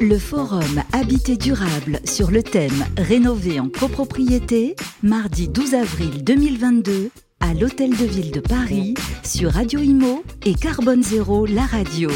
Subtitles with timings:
[0.00, 7.10] Le forum Habité durable sur le thème Rénover en copropriété, mardi 12 avril 2022
[7.40, 8.94] à l'Hôtel de Ville de Paris
[9.24, 12.10] sur Radio Imo et Carbone Zéro, la radio.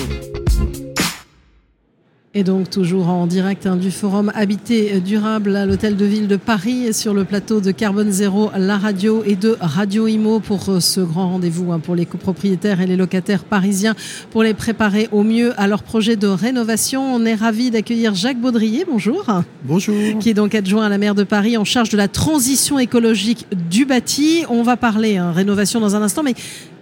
[2.36, 6.34] Et donc toujours en direct hein, du forum Habité durable à l'hôtel de ville de
[6.34, 10.80] Paris sur le plateau de Carbone Zéro, la radio et de Radio Imo pour euh,
[10.80, 13.94] ce grand rendez-vous hein, pour les copropriétaires et les locataires parisiens
[14.32, 17.14] pour les préparer au mieux à leur projet de rénovation.
[17.14, 19.26] On est ravi d'accueillir Jacques Baudrier, bonjour.
[19.62, 19.94] Bonjour.
[20.18, 23.46] Qui est donc adjoint à la maire de Paris en charge de la transition écologique
[23.70, 24.44] du bâti.
[24.48, 26.34] On va parler hein, rénovation dans un instant, mais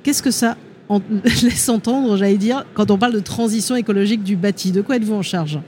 [0.03, 0.56] qu'est-ce que ça
[0.88, 4.72] on laisse entendre, j'allais dire, quand on parle de transition écologique du bâti.
[4.72, 5.58] De quoi êtes-vous en charge?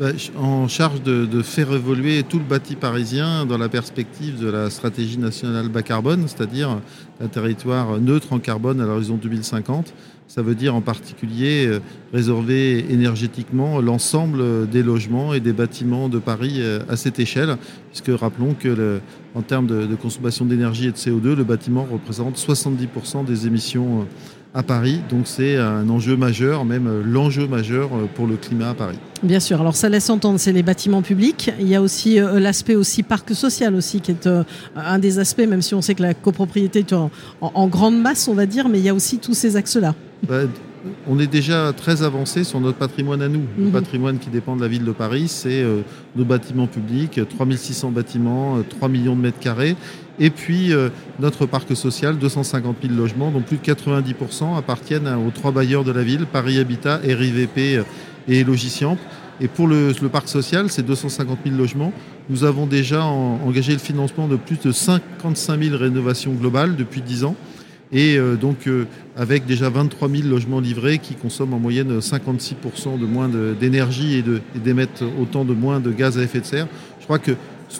[0.00, 4.68] Bah, en charge de, faire évoluer tout le bâti parisien dans la perspective de la
[4.68, 6.80] stratégie nationale bas carbone, c'est-à-dire
[7.20, 9.94] un territoire neutre en carbone à l'horizon 2050.
[10.26, 11.80] Ça veut dire en particulier euh,
[12.12, 17.56] réserver énergétiquement l'ensemble des logements et des bâtiments de Paris euh, à cette échelle,
[17.90, 19.00] puisque rappelons que
[19.34, 24.04] en termes de, consommation d'énergie et de CO2, le bâtiment représente 70% des émissions euh,
[24.54, 25.00] à Paris.
[25.10, 28.98] Donc c'est un enjeu majeur, même l'enjeu majeur pour le climat à Paris.
[29.22, 29.60] Bien sûr.
[29.60, 31.50] Alors ça laisse entendre, c'est les bâtiments publics.
[31.58, 34.28] Il y a aussi l'aspect aussi parc social aussi, qui est
[34.76, 38.34] un des aspects, même si on sait que la copropriété est en, grande masse, on
[38.34, 39.96] va dire, mais il y a aussi tous ces axes-là.
[40.26, 40.42] Bah,
[41.06, 43.42] on est déjà très avancé sur notre patrimoine à nous.
[43.58, 43.72] Le mhm.
[43.72, 45.80] patrimoine qui dépend de la ville de Paris, c'est euh,
[46.16, 49.76] nos bâtiments publics, 3600 bâtiments, 3 millions de mètres carrés.
[50.20, 50.72] Et puis
[51.18, 55.90] notre parc social, 250 000 logements, dont plus de 90% appartiennent aux trois bailleurs de
[55.90, 57.82] la ville, Paris Habitat, RIVP
[58.28, 58.96] et Logiciamp.
[59.40, 61.92] Et pour le, parc social, c'est 250 000 logements.
[62.30, 67.24] Nous avons déjà engagé le financement de plus de 55 000 rénovations globales depuis 10
[67.24, 67.34] ans.
[67.94, 72.98] Et euh, donc, euh, avec déjà 23 000 logements livrés qui consomment en moyenne 56%
[72.98, 74.24] de moins d'énergie et,
[74.56, 76.66] et d'émettent autant de moins de gaz à effet de serre.
[76.98, 77.32] Je crois que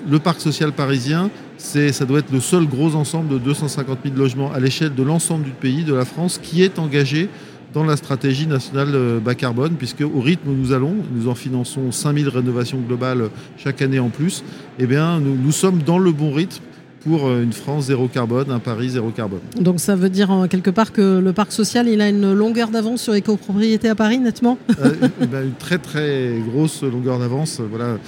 [0.09, 4.53] le parc social parisien, ça doit être le seul gros ensemble de 250 000 logements
[4.53, 7.29] à l'échelle de l'ensemble du pays, de la France, qui est engagé
[7.73, 11.35] dans la stratégie nationale euh, bas carbone, puisque au rythme où nous allons, nous en
[11.35, 14.45] finançons 5000 rénovations globales chaque année en plus,
[14.79, 16.63] eh bien, nous sommes dans le bon rythme
[17.05, 19.41] pour euh, une France zéro carbone, un Paris zéro carbone.
[19.61, 22.69] Donc ça veut dire en quelque part que le parc social, il a une longueur
[22.69, 24.95] d'avance sur les copropriétés à Paris, nettement euh,
[25.31, 27.61] ben, Une très très grosse longueur d'avance.
[27.61, 27.99] Voilà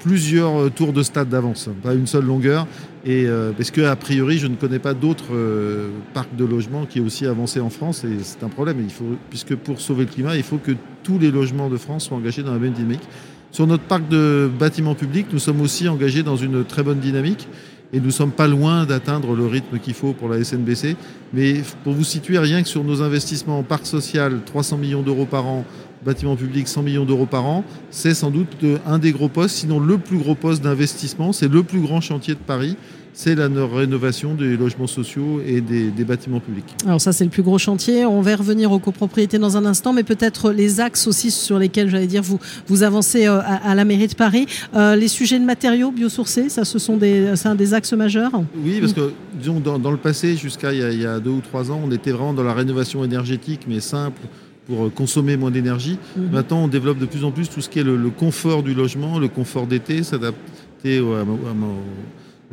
[0.00, 2.66] plusieurs euh, tours de stade d'avance, pas une seule longueur.
[3.04, 6.86] Et euh, parce que a priori, je ne connais pas d'autres euh, parcs de logements
[6.86, 8.78] qui aient aussi avancé en France, et c'est un problème.
[8.80, 10.72] Il faut, puisque pour sauver le climat, il faut que
[11.02, 13.02] tous les logements de France soient engagés dans la même dynamique.
[13.50, 17.46] Sur notre parc de bâtiments publics, nous sommes aussi engagés dans une très bonne dynamique.
[17.92, 20.96] Et nous ne sommes pas loin d'atteindre le rythme qu'il faut pour la SNBC.
[21.32, 25.26] Mais pour vous situer, rien que sur nos investissements en parc social, 300 millions d'euros
[25.26, 25.64] par an,
[26.04, 29.80] bâtiment public 100 millions d'euros par an, c'est sans doute un des gros postes, sinon
[29.80, 32.76] le plus gros poste d'investissement, c'est le plus grand chantier de Paris
[33.14, 36.74] c'est la rénovation des logements sociaux et des, bâtiments publics.
[36.84, 38.04] Alors ça, c'est le plus gros chantier.
[38.04, 41.88] On va revenir aux copropriétés dans un instant, mais peut-être les axes aussi sur lesquels,
[41.88, 44.46] j'allais dire, vous, vous avancez euh, à, la mairie de Paris.
[44.74, 48.32] Euh, les sujets de matériaux biosourcés, ça, ce sont des, c'est un des axes majeurs?
[48.62, 51.70] Oui, parce que, disons, dans, le passé, jusqu'à il, il, y a deux ou trois
[51.70, 54.20] ans, on était vraiment dans la rénovation énergétique, mais simple,
[54.66, 55.98] pour euh, consommer moins d'énergie.
[56.16, 56.30] Mhm.
[56.32, 59.20] Maintenant, on développe de plus en plus tout ce qui est le, confort du logement,
[59.20, 61.24] le confort d'été, s'adapter à,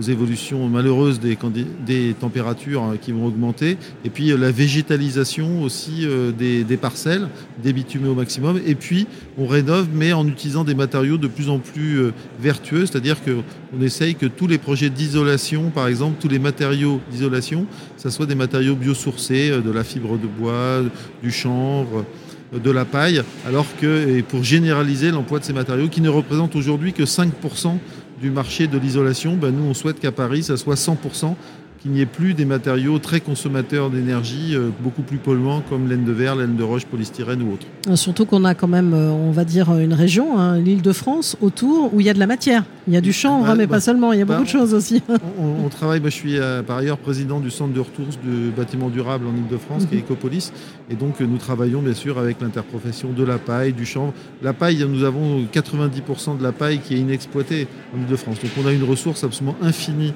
[0.02, 1.38] aux évolutions malheureuses des,
[1.86, 7.28] des, températures hein, qui vont augmenter, et puis euh, la végétalisation aussi euh, des, parcelles,
[7.62, 9.06] débitumées au maximum, et puis
[9.38, 13.82] on rénove, mais en utilisant des matériaux de plus en plus euh, vertueux, c'est-à-dire qu'on
[13.82, 18.36] essaye que tous les projets d'isolation, par exemple, tous les matériaux d'isolation, ça soit des
[18.36, 20.82] matériaux biosourcés, de la fibre de bois,
[21.22, 22.06] du chanvre,
[22.52, 26.56] de la paille, alors que, et pour généraliser l'emploi de ces matériaux, qui ne représentent
[26.56, 27.78] aujourd'hui que 5%
[28.22, 31.36] du marché de l'isolation, ben nous on souhaite qu'à Paris ça soit 100%
[31.82, 36.04] qu'il n'y ait plus des matériaux très consommateurs d'énergie, euh, beaucoup plus polluants comme laine
[36.04, 37.66] de verre, laine de roche, polystyrène ou autre.
[37.88, 40.94] Euh, surtout qu'on a quand même, euh, on va dire, une région, hein, l'île de
[40.94, 42.66] France, autour, où il y a de la matière.
[42.88, 44.46] Il y a du chanvre, bah, mais pas bah, seulement, il y a beaucoup de
[44.46, 45.02] bah, choses aussi.
[45.40, 46.38] On, travaille, je suis
[46.68, 50.04] par ailleurs président du centre de ressources du bâtiment durable en Ile-de-France, qui est mhm.
[50.06, 50.52] Ecopolis.
[50.90, 54.14] Et donc nous travaillons bien sûr avec l'interprofession de la paille, du chanvre.
[54.44, 58.38] La paille, nous avons 90% de la paille qui est inexploitée en Ile-de-France.
[58.42, 60.14] Donc on a une ressource absolument infinie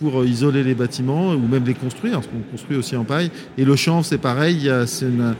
[0.00, 3.30] pour euh, isoler les bâtiments ou même les construire, parce qu'on construit aussi en paille.
[3.56, 5.34] Et le chanvre, c'est pareil, c'est une,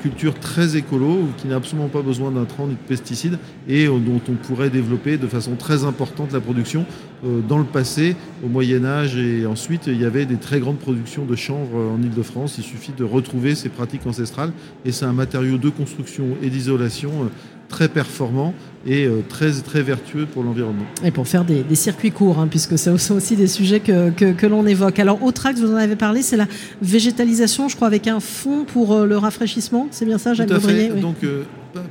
[0.00, 3.38] culture très écolo qui n'a absolument pas besoin d'intrants ni de pesticides
[3.68, 6.84] et euh, dont on pourrait développer de façon très importante la production.
[7.24, 10.78] Euh, dans le passé, au Moyen Âge et ensuite, il y avait des très grandes
[10.78, 12.56] productions de chanvre en Ile-de-France.
[12.58, 14.52] Il suffit de retrouver ces pratiques ancestrales
[14.84, 17.30] et c'est un matériau de construction et d'isolation
[17.68, 18.54] très performant
[18.86, 20.84] et très, très vertueux pour l'environnement.
[21.04, 24.46] Et pour faire des, circuits courts, hein, puisque ce sont aussi des sujets que, que,
[24.46, 24.98] l'on évoque.
[24.98, 26.46] Alors, autre axe, vous en avez parlé, c'est la
[26.82, 29.88] végétalisation, je crois, avec un fonds pour le rafraîchissement.
[29.90, 31.16] C'est bien ça, Jacques Tout Donc,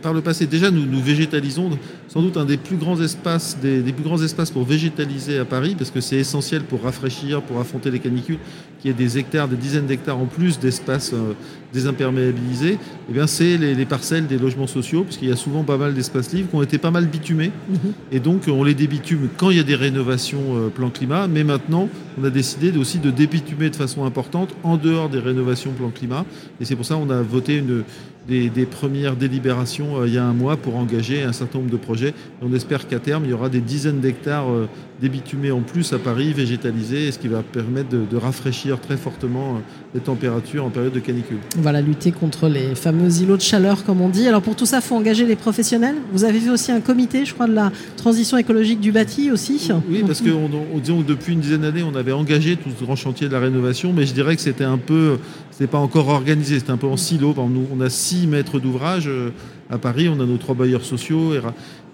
[0.02, 1.72] par le passé, déjà, nous, nous végétalisons
[2.08, 5.76] sans doute un des plus grands espaces, des, plus grands espaces pour végétaliser à Paris,
[5.78, 8.38] parce que c'est essentiel pour rafraîchir, pour affronter les canicules,
[8.80, 11.34] qu'il y ait des hectares, des dizaines d'hectares en plus d'espaces euh,
[11.74, 12.74] désimperméabilisés.
[12.74, 12.80] Et
[13.10, 16.32] eh bien, c'est les, parcelles des logements sociaux, puisqu'il y a souvent pas mal d'espaces
[16.34, 17.52] libres qui ont été pas mal bitumés.
[17.68, 17.94] Mhm.
[18.12, 21.28] Et donc, on les débitume quand il y a des rénovations euh, plan climat.
[21.28, 25.72] Mais maintenant, on a décidé aussi de débitumer de façon importante en dehors des rénovations
[25.72, 26.26] plan climat.
[26.62, 27.84] Et c'est pour ça qu'on a voté une,
[28.28, 31.78] des, premières délibérations euh, il y a un mois pour engager un certain nombre de
[31.78, 32.14] projets.
[32.42, 34.68] on espère qu'à terme, il y aura des dizaines d'hectares euh,
[35.02, 39.60] débitumés en plus à Paris, végétalisés, ce qui va permettre de, rafraîchir très fortement euh,
[39.94, 41.38] les températures en période de canicule.
[41.58, 44.28] Voilà, lutter contre les fameux îlots de chaleur, comme on dit.
[44.28, 45.96] Alors pour tout ça, il faut engager les professionnels.
[46.12, 49.70] Vous avez vu aussi un comité, je crois, de la transition écologique du bâti aussi
[49.90, 50.30] Oui, parce que
[50.80, 53.94] disons, depuis une dizaine d'années, on avait engagé tout ce grand chantier de la rénovation,
[53.94, 55.18] mais je dirais que c'était un peu,
[55.58, 57.34] c'était pas encore organisé, c'était un peu en silo.
[57.38, 59.30] On a six maîtres d'ouvrage euh,
[59.70, 61.32] à Paris, on a nos trois bailleurs sociaux,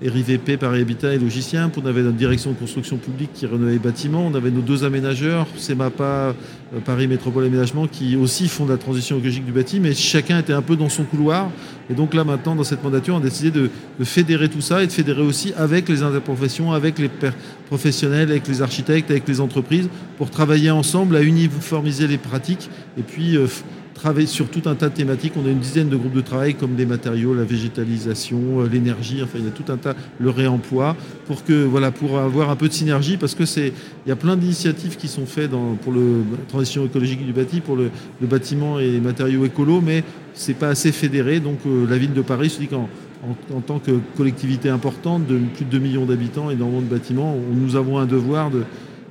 [0.01, 1.71] RIVP, Paris Habitat et Logicien.
[1.77, 4.25] On avait notre direction de construction publique qui rénovait les bâtiments.
[4.25, 6.33] On avait nos deux aménageurs, CEMAPA, euh,
[6.83, 10.53] Paris Métropole Aménagement, qui aussi font de la transition écologique du bâti, mais chacun était
[10.53, 11.51] un peu dans son couloir.
[11.91, 13.69] Et donc là, maintenant, dans cette mandature, on a décidé de,
[14.05, 17.09] fédérer tout ça et de fédérer aussi avec les interprofessions, avec les
[17.67, 23.01] professionnels, avec les architectes, avec les entreprises, pour travailler ensemble à uniformiser les pratiques et
[23.01, 23.47] puis euh,
[24.01, 25.33] travaille sur tout un tas de thématiques.
[25.38, 29.21] On a une dizaine de groupes de travail comme les matériaux, la végétalisation, euh, l'énergie,
[29.24, 30.95] enfin il y a tout un tas, le réemploi,
[31.27, 33.71] pour que voilà, pour avoir un peu de synergie, parce que c'est,
[34.06, 37.31] il y a plein d'initiatives qui sont faites dans, pour le, la transition écologique du
[37.31, 41.39] bâti, pour le, bâtiment et les matériaux écolos, mais c'est pas assez fédéré.
[41.39, 42.89] Donc euh, la ville de Paris se dit qu'en
[43.56, 47.38] en, tant que collectivité importante de plus de 2 millions d'habitants et énormément de bâtiments,
[47.54, 48.63] nous avons un devoir de,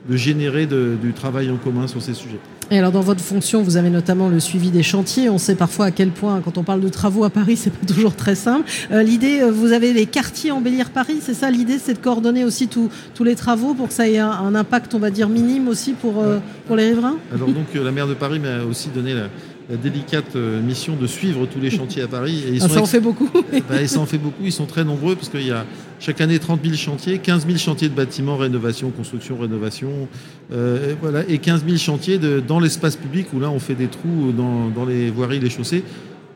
[0.09, 2.41] de générer du travail en commun sur ces sujets.
[2.73, 5.29] Et alors dans votre fonction, vous avez notamment le suivi des chantiers.
[5.29, 7.87] On sait parfois à quel point, quand on parle de travaux à Paris, c'est pas
[7.87, 8.71] toujours très simple.
[8.93, 12.45] Euh, l'idée, euh, vous avez les quartiers embellir Paris, c'est ça l'idée, c'est de coordonner
[12.45, 12.91] aussi tous
[13.25, 16.39] les travaux pour que ça ait un, impact, on va dire minime aussi pour euh,
[16.67, 17.17] pour les riverains?
[17.35, 19.29] Alors donc la maire de Paris m'a aussi donné la,
[19.71, 22.43] la délicate mission de suivre tous les chantiers à Paris.
[22.47, 23.31] Et ils ah, ça en fait beaucoup.
[23.69, 24.43] bah, ça en fait beaucoup.
[24.45, 25.65] Ils sont très nombreux parce qu'il y a
[26.01, 30.09] chaque année 30 000 chantiers, 15 000 chantiers de bâtiments, rénovation, construction, rénovation,
[30.53, 33.87] euh, voilà, et 15 000 chantiers de, dans l'espace public où là on fait des
[33.87, 35.85] trous dans, dans les voiries, les chaussées,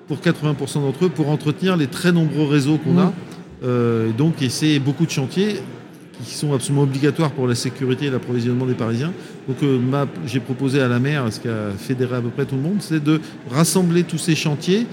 [0.07, 3.07] pour 80% d'entre eux, pour entretenir les très nombreux réseaux qu'on a.
[3.07, 3.13] Mmh.
[3.65, 5.61] Euh, donc, et c'est beaucoup de chantiers
[6.23, 9.13] qui sont absolument obligatoires pour la sécurité et l'approvisionnement des Parisiens.
[9.49, 12.57] Donc euh, j'ai proposé à la maire, ce qui a fédéré à peu près tout
[12.57, 13.21] le monde, c'est de
[13.51, 14.87] rassembler tous ces chantiers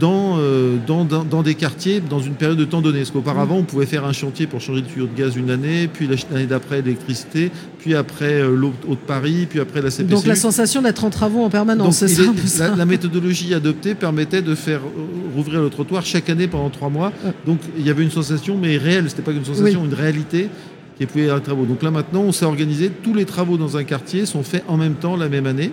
[0.00, 0.38] dans,
[0.86, 3.00] dans, dans, des quartiers dans une période de temps donnée.
[3.00, 5.88] Parce qu'auparavant, on pouvait faire un chantier pour changer de tuyau de gaz une année,
[5.92, 10.14] puis l'année d'après l'électricité, puis après euh, l'eau de Paris, puis après la CPC.
[10.14, 14.42] Donc la sensation d'être en travaux en permanence, c'est ça, la, la, méthodologie adoptée permettait
[14.42, 14.80] de faire
[15.34, 17.12] rouvrir le trottoir chaque année pendant trois mois.
[17.46, 20.48] Donc il y avait une sensation, mais réelle, c'était pas qu'une sensation, une réalité
[20.98, 21.64] qui pouvait être travaux.
[21.64, 24.76] Donc là maintenant, on s'est organisé, tous les travaux dans un quartier sont faits en
[24.76, 25.72] même temps, la même année.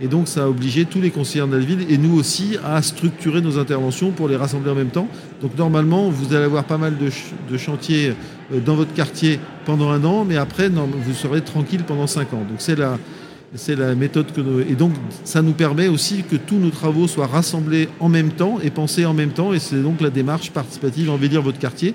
[0.00, 2.80] Et donc, ça a obligé tous les conseillers de la ville et nous aussi à
[2.82, 5.08] structurer nos interventions pour les rassembler en même temps.
[5.40, 8.14] Donc, normalement, vous allez avoir pas mal de, chantiers
[8.52, 12.44] euh, dans votre quartier pendant un an, mais après, vous serez tranquille pendant cinq ans.
[12.48, 14.60] Donc, c'est la, méthode que nous...
[14.60, 14.92] Et donc,
[15.24, 19.04] ça nous permet aussi que tous nos travaux soient rassemblés en même temps et pensés
[19.04, 19.52] en même temps.
[19.52, 21.94] Et c'est donc la démarche participative, embellir votre quartier.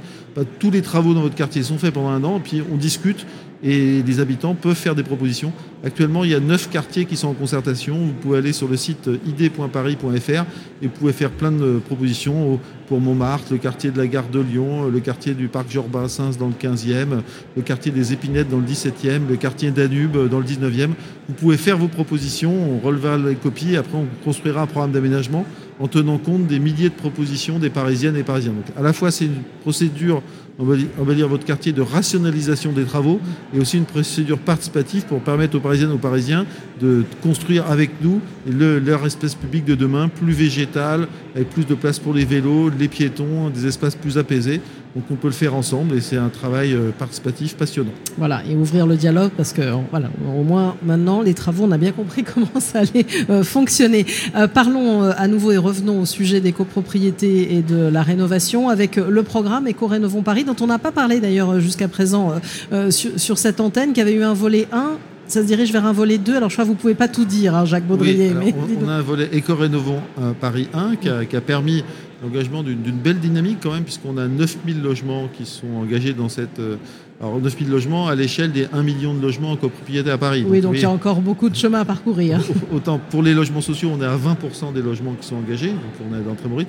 [0.60, 3.26] tous les travaux dans votre quartier sont faits pendant un an, puis on discute
[3.64, 5.52] et les habitants peuvent faire des propositions.
[5.84, 7.98] Actuellement, il y a neuf quartiers qui sont en concertation.
[7.98, 10.46] Vous pouvez aller sur le site id.paris.fr
[10.82, 14.40] et vous pouvez faire plein de propositions pour Montmartre, le quartier de la gare de
[14.40, 17.22] Lyon, le quartier du parc Georges Brassens dans le 15e,
[17.56, 20.90] le quartier des Épinettes dans le 17e, le quartier Danube dans le 19e.
[21.28, 25.46] Vous pouvez faire vos propositions, on relevera les copies, après on construira un programme d'aménagement
[25.80, 28.54] en tenant compte des milliers de propositions des Parisiennes et Parisiens.
[28.54, 30.24] Donc à la fois c'est une procédure
[30.60, 33.20] embellir votre quartier de rationalisation des travaux
[33.54, 36.46] et aussi une procédure participative pour permettre aux Parisiennes et aux Parisiens
[36.82, 42.00] de construire avec nous leur espace public de demain plus végétal, avec plus de place
[42.00, 44.62] pour les vélos, les piétons, des espaces plus apaisés.
[44.98, 47.92] Donc on peut le faire ensemble et c'est un travail euh, participatif passionnant.
[48.18, 49.62] Voilà, et ouvrir le dialogue parce que
[49.92, 54.08] voilà, au moins maintenant les travaux, on a bien compris comment ça allait euh, fonctionner.
[54.36, 58.96] Euh, parlons à nouveau et revenons au sujet des copropriétés et de la rénovation avec
[58.96, 62.34] le programme Éco-Rénovons Paris dont on n'a pas parlé d'ailleurs jusqu'à présent
[62.90, 64.94] sur, sur, cette antenne qui avait eu un volet 1
[65.28, 66.38] ça se dirige vers un volet 2.
[66.38, 68.32] Alors je crois que vous ne pouvez pas tout dire, hein, Jacques Baudrier.
[68.34, 68.56] mais...
[68.82, 70.00] on, a un volet Éco-Rénovons
[70.40, 71.84] Paris 1 qui a, permis
[72.24, 76.60] l'engagement d'une belle dynamique quand même, puisqu'on a 9000 logements qui sont engagés dans cette...
[76.60, 76.78] Euh,
[77.20, 80.46] alors 9000 logements à l'échelle des 1 million de logements en copropriété à Paris.
[80.48, 82.40] Oui, donc, il y a encore beaucoup de chemin à parcourir.
[82.72, 86.12] Autant pour les logements sociaux, on est à 20% des logements qui sont engagés, donc
[86.12, 86.64] on est dans très bon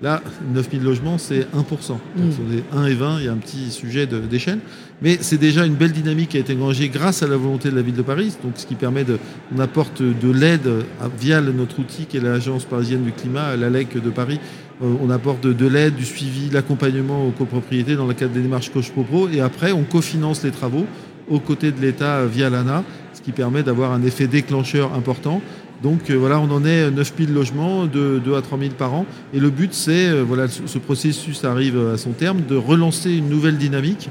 [0.00, 0.22] Là,
[0.54, 1.46] 9000 logements, c'est 1%.
[1.56, 2.76] Donc, mm.
[2.76, 4.60] 1 et 20, il y a un petit sujet d'échelle.
[5.02, 7.74] Mais c'est déjà une belle dynamique qui a été engagée grâce à la volonté de
[7.74, 8.36] la ville de Paris.
[8.44, 9.18] Donc, ce qui permet de.
[9.54, 10.70] On apporte de l'aide
[11.18, 14.38] via notre outil qui est l'Agence parisienne du climat, la LEC de Paris.
[14.82, 18.42] Euh, on apporte de, l'aide, du suivi, de l'accompagnement aux copropriétés dans le cadre des
[18.42, 19.28] démarches CocheProPro.
[19.28, 20.86] Et après, on cofinance les travaux
[21.28, 25.42] aux côtés de l'État via l'ANA, ce qui permet d'avoir un effet déclencheur important.
[25.82, 29.06] Donc euh, voilà, on en est 9000 logements, de 2 à 3000 par an.
[29.32, 33.28] Et le but, c'est, euh, voilà, ce processus arrive à son terme, de relancer une
[33.28, 34.08] nouvelle dynamique.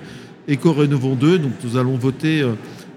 [0.47, 2.53] Éco-Rénovons 2, donc nous allons voter euh,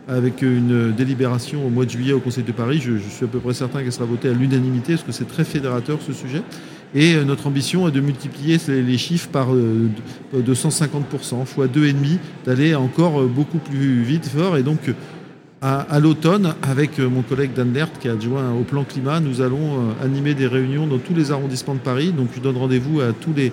[0.06, 2.80] avec une délibération au mois de juillet au Conseil de Paris.
[2.80, 5.44] Je, suis à peu près certain qu'elle sera votée à l'unanimité, parce que c'est très
[5.44, 6.42] fédérateur ce sujet.
[6.94, 13.22] Et notre ambition est de multiplier les chiffres par de 150%, fois 2,5%, d'aller encore
[13.24, 14.56] beaucoup plus vite, fort.
[14.56, 14.80] Et donc,
[15.62, 19.42] à, l'automne, avec euh, mon collègue Dan Lert, qui est adjoint au plan climat, nous
[19.42, 22.12] allons euh, animer des réunions dans tous les arrondissements de Paris.
[22.12, 23.52] Donc je donne rendez-vous à tous les,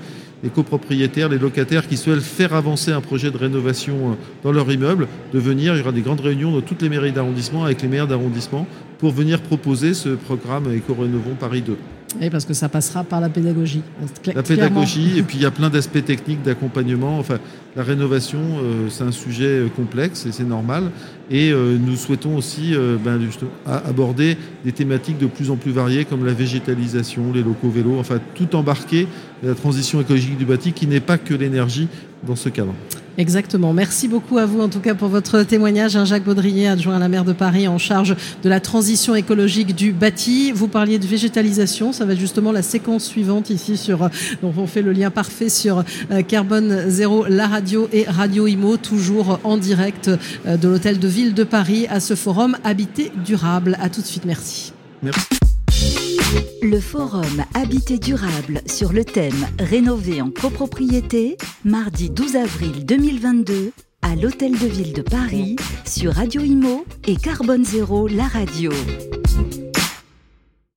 [0.56, 4.13] copropriétaires, les locataires qui souhaitent faire avancer un projet de rénovation euh,
[4.44, 5.75] dans leur immeuble, de venir.
[5.75, 8.67] Il y aura des grandes réunions dans toutes les mairies d'arrondissement avec les maires d'arrondissement
[9.00, 11.75] pour venir proposer ce programme Éco-Rénovons Paris 2.
[12.22, 13.82] Oui, parce que ça passera par la pédagogie.
[14.34, 17.20] La pédagogie, et puis il y a plein d'aspects techniques d'accompagnement.
[17.20, 17.38] Enfin,
[17.76, 20.90] la rénovation, euh, c'est un sujet euh, complexe et c'est normal.
[21.30, 22.74] Et euh, nous souhaitons aussi
[23.04, 23.20] ben,
[23.66, 28.20] aborder des thématiques de plus en plus variées comme la végétalisation, les locaux vélos, enfin
[28.36, 29.08] tout embarquer
[29.44, 31.90] la transition écologique du bâti qui n'est pas que l'énergie
[32.26, 32.74] dans ce cadre.
[33.18, 33.74] Exactement.
[33.74, 35.96] Merci beaucoup à vous en tout cas pour votre témoignage.
[35.96, 39.76] Hein, Jacques Baudrier, adjoint à la maire de Paris en charge de la transition écologique
[39.76, 40.52] du bâti.
[40.52, 44.10] Vous parliez de végétalisation, ça va être justement la séquence suivante ici sur euh,
[44.44, 48.78] donc on fait le lien parfait sur euh, Carbone Zéro, la radio et Radio Imo,
[48.78, 50.10] toujours en direct
[50.46, 53.78] euh, de l'hôtel de ville de Paris à ce forum Habité durable.
[53.82, 54.74] À tout de suite, merci.
[55.02, 55.47] Merci.
[56.62, 64.15] Le forum Habité durable sur le thème Rénover en copropriété, mardi 12 avril 2022 à
[64.15, 65.55] l'Hôtel de Ville de Paris
[65.86, 68.72] sur Radio Imo et Carbone Zéro, la radio.